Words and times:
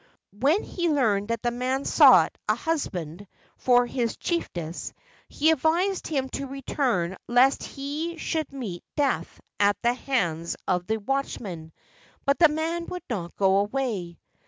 When 0.33 0.63
he 0.63 0.89
learned 0.89 1.27
that 1.27 1.43
the 1.43 1.51
man 1.51 1.85
sought 1.85 2.35
a 2.49 2.55
hus¬ 2.55 2.91
band 2.91 3.27
for 3.57 3.85
his 3.85 4.17
chiefess, 4.17 4.93
he 5.29 5.51
advised 5.51 6.07
him 6.07 6.27
to 6.29 6.47
return 6.47 7.17
lest 7.27 7.61
he 7.63 8.17
should 8.17 8.51
meet 8.51 8.83
death 8.97 9.39
at 9.59 9.77
the 9.83 9.93
hands 9.93 10.55
of 10.67 10.87
the 10.87 10.97
watchman, 10.97 11.71
but 12.25 12.39
the 12.39 12.49
man 12.49 12.87
would 12.87 13.03
not 13.11 13.35
go 13.35 13.57
away. 13.57 14.17